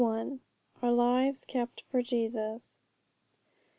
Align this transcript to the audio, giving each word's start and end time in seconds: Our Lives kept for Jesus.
Our 0.81 0.91
Lives 0.91 1.45
kept 1.45 1.83
for 1.91 2.01
Jesus. 2.01 2.75